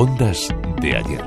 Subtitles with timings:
[0.00, 1.20] Ondas de ayer.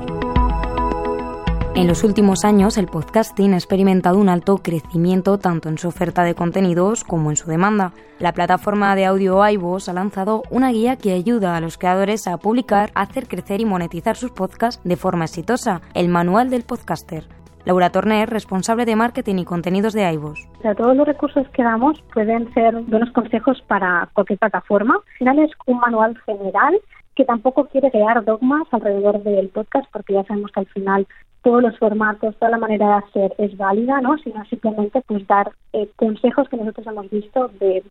[1.74, 6.24] En los últimos años, el podcasting ha experimentado un alto crecimiento tanto en su oferta
[6.24, 7.92] de contenidos como en su demanda.
[8.18, 12.38] La plataforma de audio iVoox ha lanzado una guía que ayuda a los creadores a
[12.38, 17.24] publicar, hacer crecer y monetizar sus podcasts de forma exitosa, el Manual del Podcaster.
[17.66, 20.48] Laura Torner, responsable de marketing y contenidos de iVoox.
[20.78, 24.94] todos los recursos que damos pueden ser buenos consejos para cualquier plataforma.
[24.94, 26.80] Al final es un manual general
[27.14, 31.06] que tampoco quiere crear dogmas alrededor del podcast porque ya sabemos que al final
[31.42, 34.16] todos los formatos, toda la manera de hacer es válida, ¿no?
[34.18, 37.82] Sino simplemente pues dar eh, consejos que nosotros hemos visto de,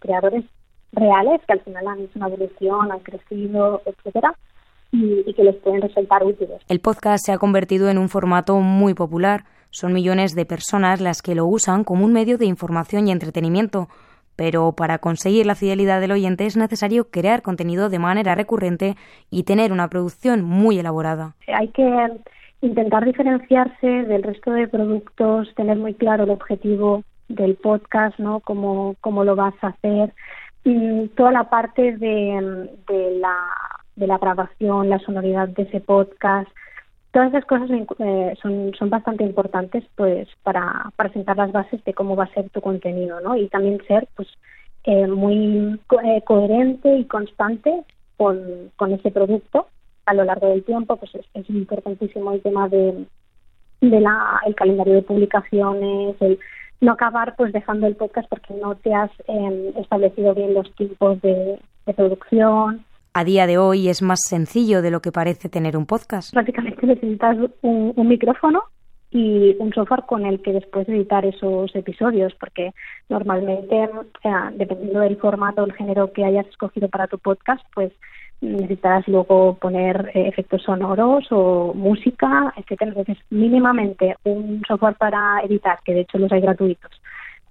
[0.00, 0.44] creadores
[0.92, 4.34] reales que al final han hecho una evolución, han crecido, etcétera,
[4.92, 6.60] y, y que les pueden resultar útiles.
[6.68, 9.44] El podcast se ha convertido en un formato muy popular.
[9.70, 13.88] Son millones de personas las que lo usan como un medio de información y entretenimiento
[14.36, 18.96] pero para conseguir la fidelidad del oyente es necesario crear contenido de manera recurrente
[19.30, 21.34] y tener una producción muy elaborada.
[21.48, 22.08] Hay que
[22.60, 28.40] intentar diferenciarse del resto de productos, tener muy claro el objetivo del podcast, ¿no?
[28.40, 30.12] Cómo, cómo lo vas a hacer,
[30.64, 33.36] y toda la parte de, de, la,
[33.96, 36.48] de la grabación, la sonoridad de ese podcast,
[37.12, 41.94] todas esas cosas eh, son, son bastante importantes pues para, para sentar las bases de
[41.94, 43.36] cómo va a ser tu contenido ¿no?
[43.36, 44.28] y también ser pues
[44.84, 47.84] eh, muy eh, coherente y constante
[48.16, 49.68] con, con ese producto
[50.06, 53.04] a lo largo del tiempo pues es, importantísimo el tema de,
[53.82, 56.38] de la, el calendario de publicaciones el
[56.80, 61.20] no acabar pues dejando el podcast porque no te has em, establecido bien los tiempos
[61.22, 61.60] de
[61.94, 66.32] producción a día de hoy es más sencillo de lo que parece tener un podcast.
[66.32, 68.64] Prácticamente necesitas un, micrófono
[69.10, 72.72] y un software con el que después editar esos episodios, porque
[73.08, 73.90] normalmente,
[74.54, 77.92] dependiendo del formato o el género que hayas escogido para tu podcast, pues
[78.40, 82.90] necesitarás luego poner eh, efectos sonoros o música, etcétera.
[82.90, 86.90] Entonces, mínimamente un software para editar, que de hecho los hay gratuitos,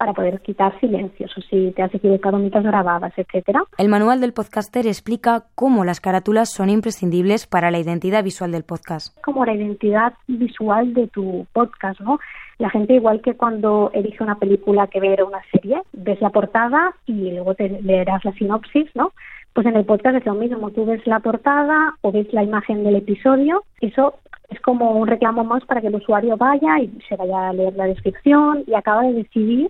[0.02, 3.62] para poder quitar silencios o si te has equivocado mientras grabadas, etcétera.
[3.78, 8.64] El manual del podcaster explica cómo las carátulas son imprescindibles para la identidad visual del
[8.64, 9.16] podcast.
[9.24, 12.20] Como la identidad visual de tu podcast, ¿no?
[12.58, 16.32] La gente igual que cuando elige una película que ver o una serie, ves la
[16.32, 19.14] portada y luego te leerás la sinopsis, ¿no?
[19.54, 22.84] Pues en el podcast es lo mismo, tú ves la portada o ves la imagen
[22.84, 24.16] del episodio, eso
[24.50, 27.76] es como un reclamo más para que el usuario vaya y se vaya a leer
[27.76, 29.70] la descripción y acaba de decidir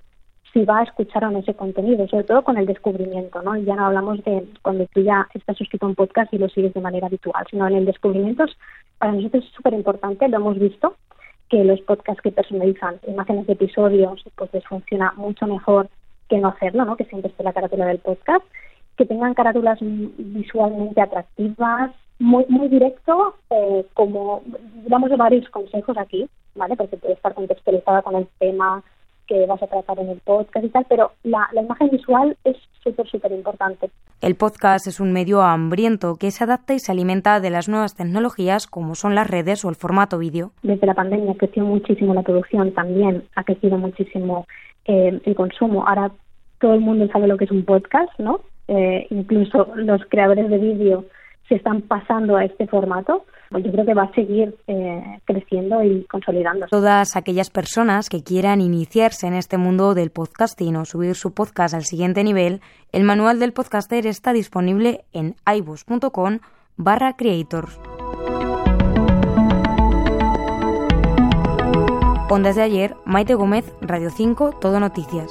[0.53, 3.55] si va a escuchar o no ese contenido, sobre todo con el descubrimiento, ¿no?
[3.55, 6.49] Y ya no hablamos de cuando tú ya estás suscrito a un podcast y lo
[6.49, 8.45] sigues de manera habitual, sino en el descubrimiento
[8.97, 10.95] para nosotros es súper importante, lo hemos visto,
[11.49, 15.89] que los podcasts que personalizan imágenes de episodios pues les funciona mucho mejor
[16.29, 16.95] que no hacerlo, ¿no?
[16.95, 18.45] Que siempre esté la carátula del podcast,
[18.97, 24.43] que tengan carátulas visualmente atractivas, muy muy directo, eh, como
[24.87, 26.75] damos varios consejos aquí, ¿vale?
[26.75, 28.83] Porque puede estar contextualizada con el tema
[29.27, 33.07] que vas a tratar en el podcast y tal, pero la, imagen visual es súper,
[33.07, 33.89] súper importante.
[34.21, 37.95] El podcast es un medio hambriento que se adapta y se alimenta de las nuevas
[37.95, 40.51] tecnologías como son las redes o el formato vídeo.
[40.63, 44.45] Desde la pandemia creció muchísimo la producción, también ha crecido muchísimo
[44.85, 45.87] eh, el consumo.
[45.87, 46.11] Ahora
[46.59, 48.41] todo el mundo sabe lo que es un podcast, ¿no?
[48.67, 51.05] Eh, incluso los creadores de vídeo
[51.49, 55.83] se están pasando a este formato, pues yo creo que va a seguir eh, creciendo
[55.83, 56.67] y consolidando.
[56.67, 61.75] Todas aquellas personas que quieran iniciarse en este mundo del podcasting o subir su podcast
[61.75, 62.61] al siguiente nivel,
[62.93, 66.39] el manual del podcaster está disponible en ibus.com
[66.77, 67.77] barra creators.
[72.29, 75.29] Ondas de ayer, Maite Gómez, Radio 5, Todo Noticias.